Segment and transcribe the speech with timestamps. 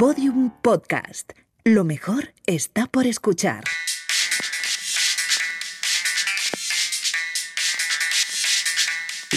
[0.00, 1.32] Podium Podcast.
[1.62, 3.64] Lo mejor está por escuchar.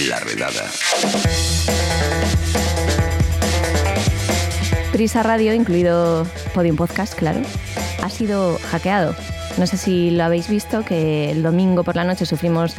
[0.07, 0.71] La redada.
[4.93, 7.41] Prisa Radio, incluido Podium Podcast, claro,
[8.01, 9.13] ha sido hackeado.
[9.57, 12.73] No sé si lo habéis visto, que el domingo por la noche sufrimos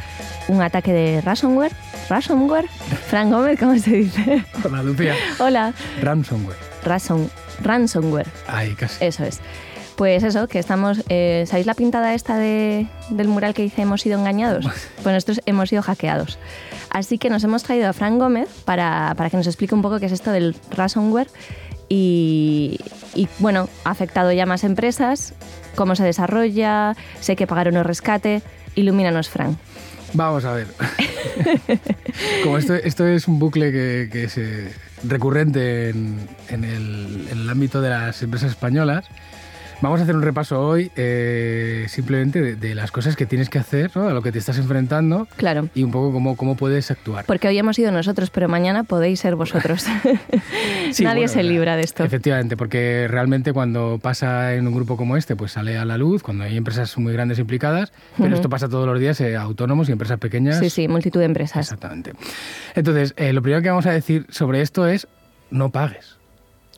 [0.48, 1.72] un ataque de ransomware.
[2.08, 2.66] ¿Ransomware?
[3.10, 4.42] Frank Gómez, ¿cómo se dice?
[4.64, 5.14] Hola, Lucía.
[5.38, 5.74] Hola.
[6.00, 6.56] Ransomware.
[6.84, 7.28] Ransom,
[7.62, 8.28] ransomware.
[8.46, 9.04] Ahí, casi.
[9.04, 9.40] Eso es.
[9.96, 11.02] Pues eso, que estamos...
[11.08, 14.66] eh, ¿Sabéis la pintada esta de- del mural que dice hemos sido engañados?
[15.02, 16.38] Pues nosotros hemos sido hackeados.
[16.90, 20.00] Así que nos hemos traído a Frank Gómez para, para que nos explique un poco
[20.00, 21.28] qué es esto del ransomware
[21.88, 22.78] y,
[23.14, 25.34] y, bueno, ha afectado ya más empresas,
[25.76, 28.42] cómo se desarrolla, si hay que pagar o no rescate.
[28.74, 29.56] Ilumínanos, Frank.
[30.12, 30.66] Vamos a ver.
[32.42, 34.72] Como esto, esto es un bucle que, que es eh,
[35.06, 39.04] recurrente en, el ámbito de las empresas españolas,
[39.84, 43.58] vamos a hacer un repaso hoy eh, simplemente de, de las cosas que tienes que
[43.58, 44.08] hacer, ¿no?
[44.08, 45.68] a lo que te estás enfrentando Claro.
[45.74, 47.24] y un poco cómo, cómo puedes actuar.
[47.26, 49.84] Porque hoy hemos sido nosotros, pero mañana podéis ser vosotros.
[50.92, 52.04] Sí, Nadie bueno, se libra de esto.
[52.04, 56.22] Efectivamente, porque realmente cuando pasa en un grupo como este, pues sale a la luz,
[56.22, 58.36] cuando hay empresas muy grandes implicadas, pero Ujú.
[58.36, 60.58] esto pasa todos los días, eh, autónomos y empresas pequeñas.
[60.58, 61.66] Sí, sí, multitud de empresas.
[61.66, 62.12] Exactamente.
[62.74, 65.08] Entonces, eh, lo primero que vamos a decir sobre esto es
[65.50, 66.16] no pagues.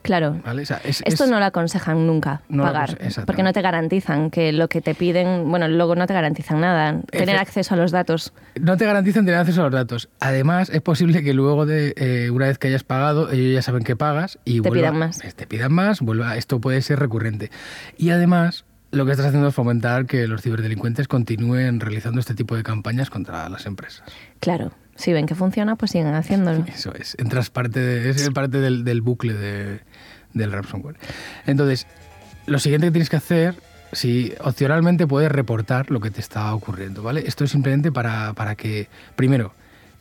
[0.06, 0.40] Claro.
[0.44, 0.62] ¿vale?
[0.62, 4.30] O sea, es- Esto es- no lo aconsejan nunca, No pagar, porque no te garantizan
[4.30, 7.76] que lo que te piden, bueno, luego no te garantizan nada, tener Efe- acceso a
[7.76, 8.32] los datos.
[8.60, 10.08] no te garantizan tener acceso a los datos.
[10.20, 13.82] Además, es posible que luego de eh, una vez que hayas pagado, ellos ya saben
[13.84, 15.18] que pagas y Te vuelva- pidan más.
[15.18, 17.50] Te pidan más, vuelva, esto puede ser recurrente.
[17.98, 22.56] Y además, lo que estás haciendo es fomentar que los ciberdelincuentes continúen realizando este tipo
[22.56, 24.04] de campañas contra las empresas.
[24.40, 26.64] Claro, si ven que funciona, pues siguen haciéndolo.
[26.74, 27.14] Eso es.
[27.18, 29.80] Entras parte de, es parte del, del bucle de-
[30.34, 30.96] del ransomware.
[31.46, 31.86] Entonces,
[32.46, 33.54] lo siguiente que tienes que hacer,
[33.92, 37.24] si opcionalmente puedes reportar lo que te está ocurriendo, ¿vale?
[37.26, 39.54] Esto es simplemente para, para que, primero,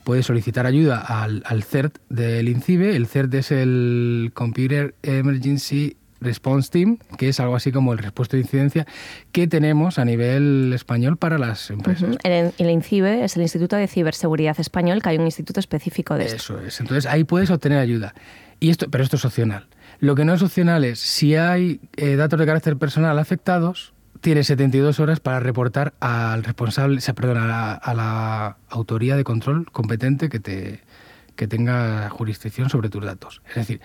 [0.04, 2.94] puedes solicitar ayuda al, al CERT del INCIBE.
[2.96, 8.36] El CERT es el Computer Emergency Response Team, que es algo así como el respuesto
[8.36, 8.86] de incidencia
[9.32, 12.10] que tenemos a nivel español para las empresas.
[12.10, 12.18] Ujú.
[12.22, 16.26] El, el INCIBE es el Instituto de Ciberseguridad Español, que hay un instituto específico de
[16.26, 16.36] esto.
[16.36, 16.80] Eso es.
[16.80, 18.14] Entonces ahí puedes obtener ayuda.
[18.60, 19.66] Y esto, pero esto es opcional.
[19.98, 24.46] Lo que no es opcional es si hay eh, datos de carácter personal afectados, tienes
[24.46, 30.28] 72 horas para reportar al responsable, perdón, a la, a la autoría de control competente
[30.28, 30.80] que te
[31.36, 33.42] que tenga jurisdicción sobre tus datos.
[33.50, 33.80] Es decir,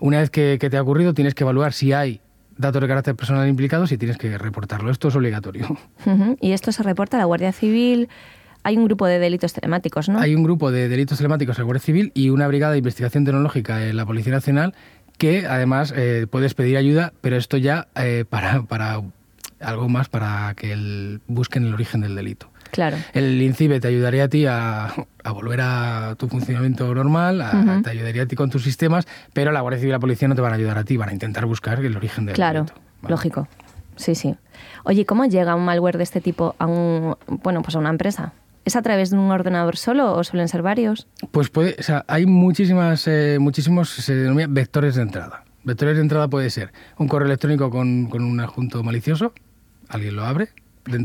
[0.00, 2.20] una vez que, que te ha ocurrido, tienes que evaluar si hay
[2.56, 4.90] datos de carácter personal implicados y tienes que reportarlo.
[4.90, 5.76] Esto es obligatorio.
[6.40, 8.08] Y esto se reporta a la Guardia Civil.
[8.62, 10.18] Hay un grupo de delitos telemáticos, ¿no?
[10.20, 13.24] Hay un grupo de delitos telemáticos en la Guardia Civil y una brigada de investigación
[13.24, 14.74] tecnológica en la Policía Nacional
[15.18, 19.00] que además eh, puedes pedir ayuda, pero esto ya eh, para, para
[19.60, 22.50] algo más para que el- busquen el origen del delito.
[22.74, 22.96] Claro.
[23.12, 24.86] El INCIBE te ayudaría a ti a,
[25.24, 29.52] a volver a tu funcionamiento normal, a- te ayudaría a ti con tus sistemas, pero
[29.52, 31.12] la Guardia Civil y la Policía no te van a ayudar a ti, van a
[31.12, 32.66] intentar buscar el origen del Claro,
[33.08, 33.48] lógico.
[33.96, 34.34] Sí, sí.
[34.84, 38.32] Oye, ¿cómo llega un malware de este tipo a un, bueno, pues a una empresa?
[38.64, 41.06] ¿Es a través de un ordenador solo o suelen ser varios?
[41.30, 45.44] Pues puede, o sea, hay muchísimas, eh, muchísimos, se denomina vectores de entrada.
[45.64, 49.32] Vectores de entrada puede ser un correo electrónico con, con un adjunto malicioso,
[49.88, 50.48] alguien lo abre.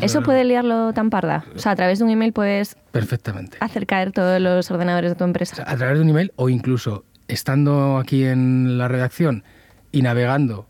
[0.01, 1.45] ¿Eso de puede liarlo tan parda?
[1.55, 3.57] O sea, a través de un email puedes Perfectamente.
[3.61, 5.55] hacer caer todos los ordenadores de tu O empresa.
[5.55, 9.43] sea, a través de un email o incluso estando aquí en la redacción
[9.91, 10.67] y navegando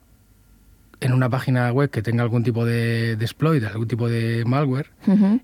[1.02, 4.92] en una página web que tenga algún tipo de, de exploit, algún tipo de malware,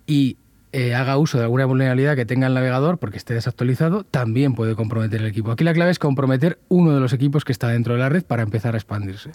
[0.05, 0.35] y
[0.73, 4.75] eh, haga uso de alguna vulnerabilidad que tenga el navegador porque esté desactualizado, también puede
[4.75, 5.51] comprometer el equipo.
[5.51, 8.23] Aquí la clave es comprometer uno de los equipos que está dentro de la red
[8.25, 9.31] para empezar a expandirse.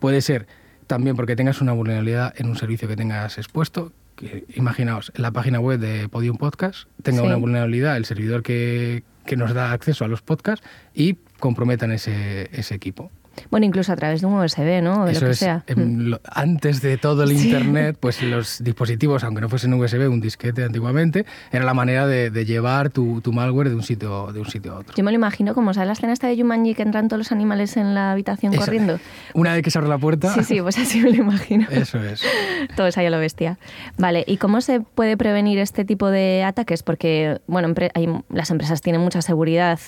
[0.00, 0.48] Puede ser
[0.92, 3.92] también porque tengas una vulnerabilidad en un servicio que tengas expuesto.
[4.14, 7.26] Que, imaginaos, en la página web de Podium Podcast tenga Sí.
[7.26, 12.50] una vulnerabilidad el servidor que, que nos da acceso a los podcasts y comprometan ese,
[12.52, 13.10] ese equipo.
[13.50, 15.02] Bueno, incluso a través de un USB, ¿no?
[15.02, 15.64] O de Eso lo que es, sea.
[15.66, 16.00] em, Mm.
[16.10, 17.46] lo- antes de todo el Sí.
[17.46, 22.30] Internet, pues los dispositivos, aunque no fuesen USB, un disquete antiguamente, era la manera de,
[22.30, 24.94] de llevar tu, tu malware de un sitio de un sitio a otro.
[24.96, 27.32] Yo me lo imagino como, ¿sabes la escena esta de Jumanji que entran todos los
[27.32, 28.98] animales en la habitación corriendo?
[29.34, 31.66] Una vez que se abre la puerta, Sí, sí, pues así me lo imagino.
[31.70, 32.22] eso es.
[32.76, 33.58] Todos ahí a lo bestia.
[33.98, 36.82] Vale, ¿y cómo se puede prevenir este tipo de ataques?
[36.82, 39.78] Porque, bueno, hay- las empresas tienen mucha seguridad.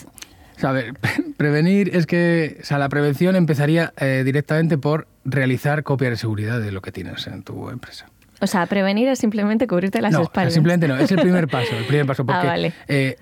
[0.56, 0.94] O sea, a ver,
[1.36, 6.60] prevenir es que, o sea, la prevención empezaría eh, directamente por realizar copia de seguridad
[6.60, 8.06] de lo que tienes en tu empresa.
[8.40, 10.52] O sea, prevenir es simplemente cubrirte las no, espaldas.
[10.54, 12.72] simplemente no, es el primer paso, el primer paso, Ah, porque vale.
[12.88, 13.16] eh,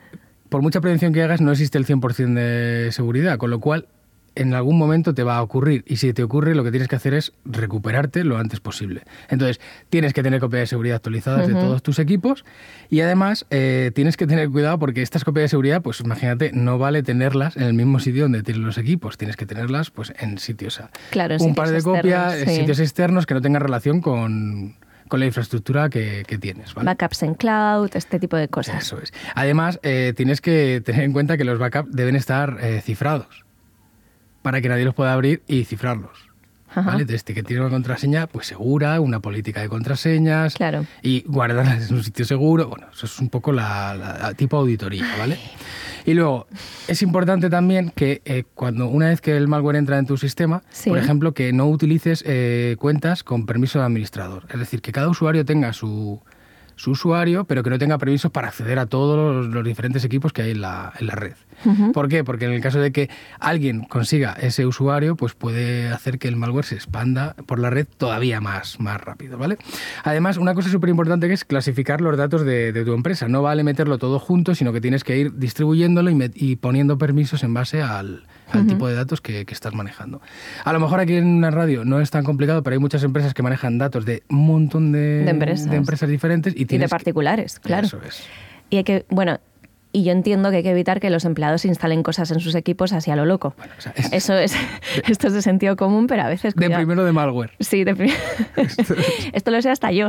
[0.49, 3.87] por mucha prevención que hagas no existe el 100% de seguridad, con lo cual
[4.34, 6.96] en algún momento te va a ocurrir y si te ocurre lo que tienes que
[6.96, 9.02] hacer es recuperarte lo antes posible.
[9.29, 12.44] Entonces, tienes que tener copias de seguridad actualizadas de todos tus equipos
[12.88, 16.79] y además eh, tienes que tener cuidado porque estas copias de seguridad, pues imagínate, no
[16.79, 20.38] vale tenerlas en el mismo sitio donde tienes los equipos, tienes que tenerlas pues en
[20.38, 20.81] sitios,
[21.11, 22.61] claro, en un sitios par de copias, externos, en sí.
[22.61, 24.76] sitios externos que no tengan relación con,
[25.08, 26.75] con la infraestructura que, que tienes.
[26.75, 26.87] ¿vale?
[26.87, 28.82] Backups en cloud, este tipo de cosas.
[28.82, 29.12] Eso es.
[29.35, 33.44] Además, eh, tienes que tener en cuenta que los backups deben estar eh, cifrados
[34.43, 36.11] para que nadie los pueda abrir y cifrarlos.
[36.75, 37.03] ¿Vale?
[37.03, 40.87] Entonces, que tiene una contraseña pues segura, una política de contraseñas Claro.
[41.03, 42.69] y guardarlas en un sitio seguro.
[42.69, 45.39] Bueno, eso es un poco la, la- la tipo auditoría, ¿vale?
[46.06, 46.47] Y luego,
[46.89, 50.62] es importante también que eh, cuando una vez que el malware entra en tu sistema,
[50.71, 50.88] Sí.
[50.88, 54.47] por ejemplo, que no utilices eh, cuentas con permiso de administrador.
[54.50, 56.23] Es decir, que cada usuario tenga su,
[56.77, 60.33] su usuario, pero que no tenga permisos para acceder a todos los, los diferentes equipos
[60.33, 61.35] que hay en la, en la red.
[61.93, 62.25] ¿Por qué?
[62.25, 63.09] Porque en el caso de que
[63.39, 67.87] alguien consiga ese usuario, pues puede hacer que el malware se expanda por la red
[67.99, 69.59] todavía más, más rápido, ¿vale?
[70.03, 73.29] Además, una cosa súper importante que es clasificar los datos de, de tu empresa.
[73.29, 77.55] No vale meterlo todo junto, sino que tienes que ir distribuyéndolo y, poniendo permisos en
[77.55, 80.21] base al, al tipo de datos que, que estás manejando.
[80.65, 83.35] A lo mejor aquí en una radio no es tan complicado, pero hay muchas empresas
[83.35, 85.23] que manejan datos de un montón de,
[85.71, 86.09] De empresas.
[86.09, 87.87] diferentes y, Y de que- particulares, claro.
[87.87, 88.25] Eso es.
[88.70, 89.38] Y hay que, bueno,
[89.94, 92.94] y yo entiendo que hay que evitar que los empleados instalen cosas en sus equipos
[92.94, 93.55] así a lo loco.
[93.59, 94.55] Bueno, o sea, es- Eso es,
[95.09, 96.55] esto es de sentido común, pero a veces...
[96.55, 97.50] de primero de malware.
[97.61, 98.11] Sí, de prim-
[99.35, 100.09] Esto lo sé hasta yo.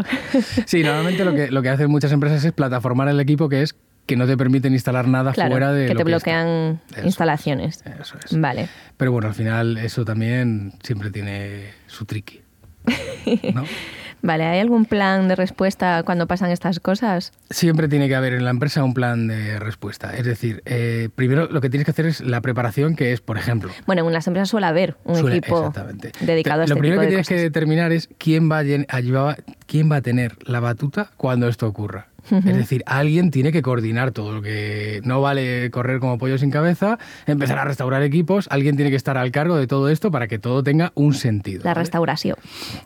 [0.65, 3.75] Sí, normalmente lo que, lo que hacen muchas empresas es plataformar el equipo, que es
[4.05, 7.81] que no te permiten instalar nada Claro, fuera de que lo te que bloquean instalaciones.
[7.85, 8.39] es, Eso es.
[8.39, 8.67] Vale.
[8.97, 12.41] Pero bueno, al final eso también siempre tiene su tricky.
[13.53, 13.63] ¿no?
[14.25, 17.33] Vale, ¿hay algún plan de respuesta cuando pasan estas cosas?
[17.49, 20.15] Siempre tiene que haber en la empresa un plan de respuesta.
[20.15, 23.37] Es decir, eh, primero lo que tienes que hacer es la preparación, que es, por
[23.37, 25.73] ejemplo, Bueno, en las empresas suele haber un Suele- equipo
[26.21, 28.59] dedicado a Te- este Lo primero tipo que de tienes que determinar es quién va
[28.59, 32.07] a, llen- a llevar- quién va a tener la batuta cuando esto ocurra.
[32.31, 36.51] Es decir, alguien tiene que coordinar todo lo que no vale correr como pollo sin
[36.51, 40.27] cabeza, empezar a restaurar equipos, alguien tiene que estar al cargo de todo esto para
[40.27, 41.61] que todo tenga un sentido.
[41.63, 41.79] La ¿vale?
[41.81, 42.35] restauración.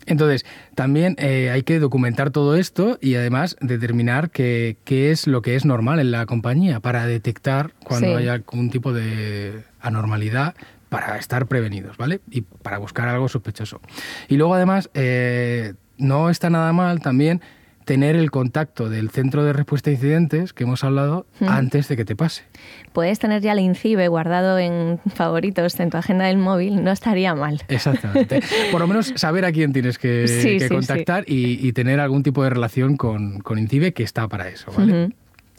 [0.06, 0.46] Entonces,
[0.76, 5.56] también eh, hay que documentar todo esto y además determinar qué, qué es lo que
[5.56, 8.14] es normal en la compañía para detectar cuando Sí.
[8.14, 10.56] haya algún tipo de anormalidad
[10.90, 12.22] para estar prevenidos, ¿vale?
[12.32, 13.82] Y para buscar algo sospechoso.
[14.30, 17.42] Y luego, además, eh, no está nada mal también
[17.88, 22.04] tener el contacto del centro de respuesta a incidentes que hemos hablado antes de que
[22.04, 22.44] te pase.
[22.92, 27.34] Puedes tener ya el INCIBE guardado en favoritos en tu agenda del móvil, no estaría
[27.34, 27.62] mal.
[27.70, 28.42] Exactamente.
[28.74, 32.02] Por lo menos saber a quién tienes que, Sí, que sí, contactar Y, y tener
[32.02, 35.12] algún tipo de relación con, con Incibe que está para eso, ¿vale?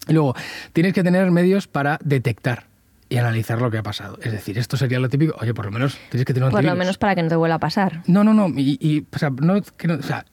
[0.07, 0.35] Y luego,
[0.75, 2.67] tienes que tener medios para detectar
[3.09, 4.19] y analizar lo que ha pasado.
[4.23, 6.63] Es decir, esto sería lo típico, oye, por lo menos tienes que tener un Por
[6.63, 8.03] lo menos para que no te vuelva a pasar.
[8.07, 8.49] No, no, no.
[8.51, 10.27] Y, y, o sea, no, que no- o sea,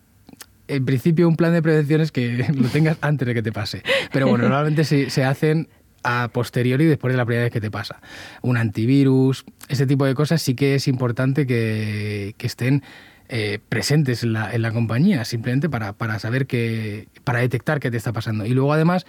[0.68, 3.84] en principio un plan de prevención es que lo tengas antes de que te pase.
[4.12, 5.68] Pero bueno, normalmente se, se hacen
[6.04, 8.00] a posteriori después de la primera vez que te pasa.
[8.42, 12.84] Un antivirus, ese tipo de cosas sí que es importante que, que estén
[13.28, 17.90] eh, presentes en la, en la compañía, simplemente para, para saber que, para detectar qué
[17.90, 18.46] te está pasando.
[18.46, 19.08] Y luego además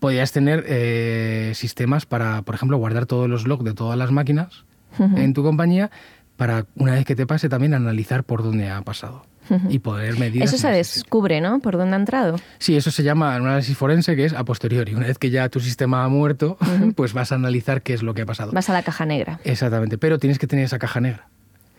[0.00, 4.64] podrías tener eh, sistemas para, por ejemplo, guardar todos los logs de todas las máquinas
[5.16, 5.90] en tu compañía
[6.36, 9.26] para una vez que te pase también analizar por dónde ha pasado
[9.68, 10.42] y poder medir.
[10.42, 11.60] Eso se descubre, ¿no?
[11.60, 12.36] ¿Por dónde ha entrado?
[12.58, 14.94] Sí, eso se llama análisis forense que es a posteriori.
[14.94, 16.58] Una vez que ya tu sistema ha muerto,
[16.96, 18.52] pues vas a analizar qué es lo que ha pasado.
[18.52, 19.40] Vas a la caja negra.
[19.44, 21.28] Exactamente, pero tienes que tener esa caja negra.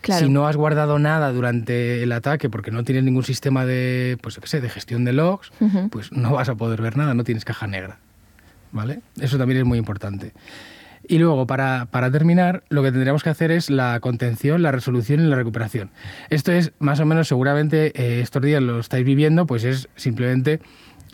[0.00, 0.26] Claro.
[0.26, 4.38] Si no has guardado nada durante el ataque porque no tienes ningún sistema de, pues,
[4.38, 5.90] qué sé, de gestión de logs, Ujú.
[5.90, 7.98] pues no vas a poder ver nada, no tienes caja negra.
[8.72, 9.00] ¿Vale?
[9.20, 10.32] Eso también es muy importante.
[11.10, 15.18] Y luego, para, para terminar, lo que tendríamos que hacer es la contención, la resolución
[15.18, 15.90] y la recuperación.
[16.28, 20.60] Esto es, más o menos, seguramente eh, estos días lo estáis viviendo, pues es simplemente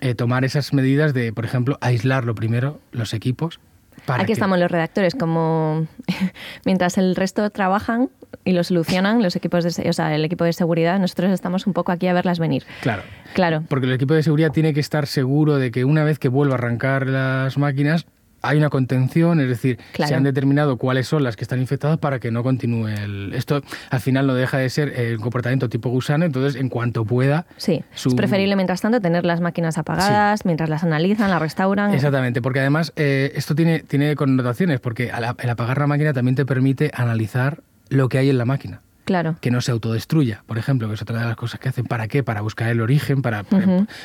[0.02, 3.58] eh, tomar esas medidas de, por ejemplo, aislar lo primero los equipos.
[4.04, 5.86] Para Aquí que- estamos los redactores, como
[6.66, 8.10] mientras el resto trabajan
[8.44, 11.72] y lo solucionan, los equipos de, o sea, el equipo de seguridad, nosotros estamos un
[11.72, 12.64] poco aquí a verlas venir.
[12.82, 13.02] Claro.
[13.32, 13.62] Claro.
[13.66, 16.54] Porque el equipo de seguridad tiene que estar seguro de que una vez que vuelva
[16.54, 18.06] a arrancar las máquinas,
[18.48, 20.08] hay una contención, es decir, Claro.
[20.08, 23.32] se han determinado cuáles son las que están infectadas para que no continúe el...
[23.34, 27.46] Esto al final no deja de ser el comportamiento tipo gusano, entonces en cuanto pueda...
[27.56, 31.92] Sí, su- es preferible mientras tanto tener las máquinas apagadas, mientras las analizan, las restauran.
[31.94, 36.34] Exactamente, porque además eh, esto tiene, tiene connotaciones, porque al, al apagar la máquina también
[36.36, 38.80] te permite analizar lo que hay en la máquina.
[39.04, 39.36] Claro.
[39.40, 41.84] que no se autodestruya, por ejemplo, que es otra de las cosas que hacen.
[41.84, 42.24] ¿Para qué?
[42.24, 43.44] Para buscar el origen, para...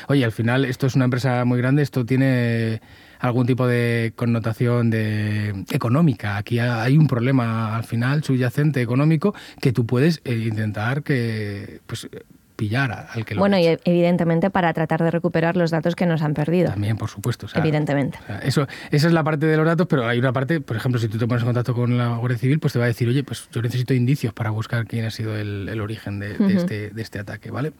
[0.06, 2.80] Oye, al final esto es una empresa muy grande, esto tiene
[3.22, 6.36] algún tipo de connotación de económica.
[6.36, 11.80] Aquí ha- hay un problema al final subyacente económico que tú puedes eh, intentar que
[11.86, 12.08] pues
[12.56, 13.82] pillar al que lo Bueno, y hecho.
[13.86, 16.70] evidentemente para tratar de recuperar los datos que nos han perdido.
[16.70, 17.46] También, por supuesto.
[17.46, 18.18] o sea, Evidentemente.
[18.22, 20.76] o sea, eso, esa es la parte de los datos, pero hay una parte, por
[20.76, 22.88] ejemplo, si tú te pones en contacto con la Guardia Civil, pues te va a
[22.88, 26.36] decir, oye, pues yo necesito indicios para buscar quién ha sido el, el origen de,
[26.54, 27.72] este, de este ataque, ¿vale?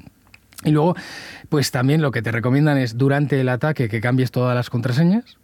[0.64, 0.94] Y luego,
[1.48, 5.38] pues también lo que te recomiendan es durante el ataque que cambies todas las contraseñas.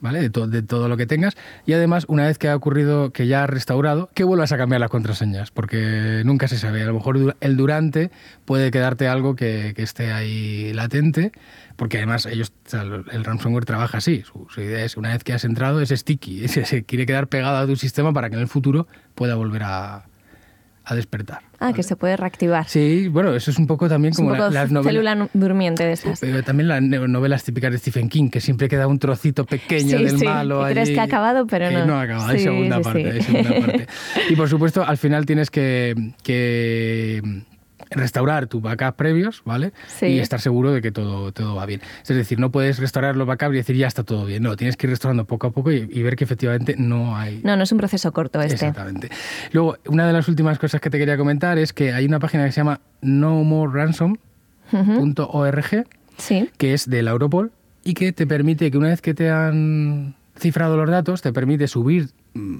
[0.00, 0.20] ¿vale?
[0.20, 1.34] De, to- de todo lo que tengas.
[1.64, 4.80] Y además, una vez que ha ocurrido, que ya has restaurado, que vuelvas a cambiar
[4.82, 6.82] las contraseñas, porque nunca se sabe.
[6.82, 8.10] A lo mejor el durante
[8.44, 11.32] puede quedarte algo que, que esté ahí latente,
[11.76, 12.52] porque además ellos,
[13.12, 14.22] el ransomware trabaja así.
[14.30, 17.56] Su, su idea es, una vez que has entrado, es sticky, se quiere quedar pegado
[17.56, 20.04] a tu sistema para que en el futuro pueda volver a,
[20.88, 21.40] a despertar.
[21.58, 22.68] Ah, que se puede reactivar.
[22.68, 24.92] Sí, bueno, eso es un poco también es un como poco la- las novelas.
[24.92, 26.20] célula durmiente de esas.
[26.20, 30.04] Pero también las novelas típicas de Stephen King, que siempre queda un trocito pequeño Sí,
[30.04, 30.64] del sí, malo.
[30.64, 31.86] que crees allí, que ha acabado, pero que no.
[31.86, 33.10] no ha acabado, hay Sí, segunda sí, parte.
[33.10, 33.86] hay segunda parte.
[34.30, 37.42] Y por supuesto, al final tienes que, que
[37.90, 39.72] restaurar tus backups previos, ¿vale?
[39.86, 40.06] Sí.
[40.06, 41.80] Y estar seguro de que todo, todo va bien.
[42.02, 44.42] Es decir, no puedes restaurar los backups y decir ya está todo bien.
[44.42, 47.40] No, tienes que ir restaurando poco a poco y, y ver que efectivamente no hay,
[47.44, 48.54] No, no es un proceso corto este.
[48.54, 49.10] Exactamente.
[49.52, 52.44] Luego, una de las últimas cosas que te quería comentar es que hay una página
[52.46, 52.80] que se llama
[54.72, 55.86] nomoreransom.org,
[56.18, 56.50] Sí.
[56.56, 57.52] que es de la Europol,
[57.84, 61.68] y que te permite que una vez que te han cifrado los datos, te permite
[61.68, 62.08] subir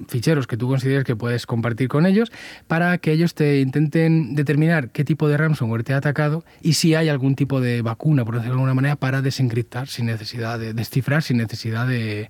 [0.07, 2.31] ficheros que tú consideres que puedes compartir con ellos
[2.67, 6.95] para que ellos te intenten determinar qué tipo de ransomware te ha atacado y si
[6.95, 10.73] hay algún tipo de vacuna, por decirlo de alguna manera, para desencriptar sin necesidad de
[10.73, 12.29] descifrar, sin necesidad de,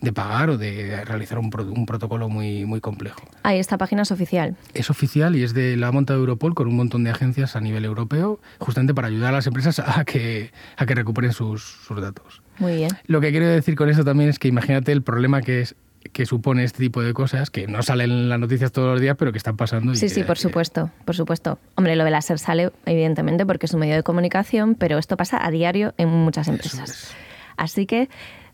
[0.00, 3.20] de pagar o de realizar un, pro- un protocolo muy, muy complejo.
[3.42, 4.56] Ahí esta página es oficial.
[4.74, 7.60] Es oficial y es de la monta de Europol con un montón de agencias a
[7.60, 12.00] nivel europeo, justamente para ayudar a las empresas a que, a que recuperen sus, sus
[12.00, 12.42] datos.
[12.58, 12.90] Muy bien.
[13.06, 15.74] Lo que quiero decir con esto también es que imagínate el problema que es
[16.12, 19.16] que supone este tipo de cosas que no salen en las noticias todos los días,
[19.18, 19.92] pero que están pasando.
[19.92, 21.58] y Sí, que sí, por que- supuesto, por supuesto.
[21.76, 25.44] Hombre, lo de láser sale, evidentemente, porque es un medio de comunicación, pero esto pasa
[25.44, 26.90] a diario en muchas empresas.
[26.90, 27.14] es.
[27.56, 28.08] Así que,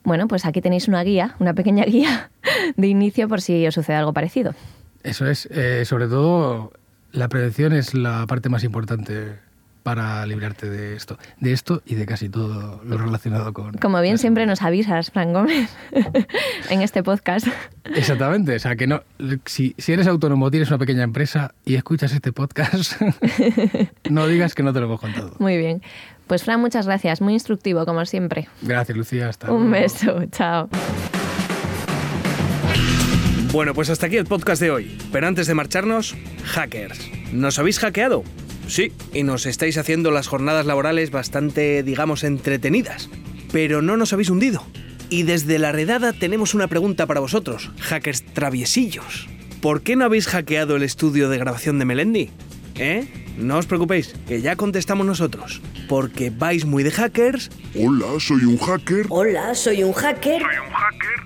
[0.04, 2.30] bueno, pues aquí tenéis una guía, una pequeña guía
[2.76, 4.54] de inicio por si os sucede algo parecido.
[5.02, 6.72] Eso es, eh, sobre todo,
[7.12, 9.36] la prevención es la parte más importante
[9.88, 13.72] para librarte de esto, de esto y de casi todo lo relacionado con.
[13.78, 15.70] Como bien siempre nos avisas, Fran Gómez,
[16.68, 17.46] en este podcast.
[17.96, 19.00] Exactamente, o sea que no,
[19.46, 23.00] si, si eres autónomo, tienes una pequeña empresa y escuchas este podcast,
[24.10, 25.32] no digas que no te lo hemos contado.
[25.38, 25.80] Muy bien.
[26.26, 28.46] Pues Fran, muchas gracias, muy instructivo, como siempre.
[28.60, 29.30] Gracias, Lucía.
[29.30, 29.84] Hasta Un luego.
[29.84, 30.68] beso, chao.
[33.52, 34.98] Bueno, pues hasta aquí el podcast de hoy.
[35.10, 36.14] Pero antes de marcharnos,
[36.44, 37.00] hackers.
[37.32, 38.22] ¿Nos habéis hackeado?
[38.68, 43.08] Sí, y nos estáis haciendo las jornadas laborales bastante, digamos, entretenidas.
[43.50, 44.62] Pero no nos habéis hundido.
[45.10, 49.26] Y desde la redada tenemos una pregunta para vosotros, hackers traviesillos.
[49.62, 52.30] ¿Por qué no habéis hackeado el estudio de grabación de Melendi?
[52.76, 53.08] ¿Eh?
[53.38, 55.62] No os preocupéis, que ya contestamos nosotros.
[55.88, 59.06] Porque vais muy de hackers, Hola, soy un hacker.
[59.08, 60.42] Hola, soy un hacker.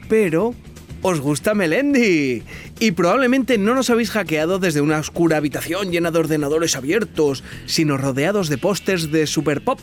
[0.09, 0.55] pero
[1.03, 2.43] os gusta Melendi.
[2.81, 7.97] Y probablemente no nos habéis hackeado desde una oscura habitación llena de ordenadores abiertos, sino
[7.97, 9.81] rodeados de pósters de Super Pop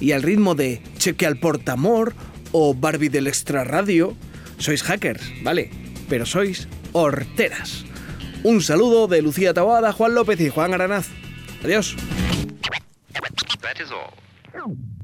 [0.00, 2.14] y al ritmo de Cheque al Portamor
[2.52, 4.16] o Barbie del Extra Radio.
[4.58, 5.70] Sois hackers, vale,
[6.08, 7.84] pero sois horteras.
[8.42, 11.08] Un saludo de Lucía Taboada, Juan López y Juan Aranaz.
[11.62, 11.96] Adiós.